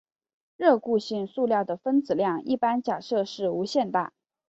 [0.57, 4.13] 热固性塑料的分子量一般假设是无限大。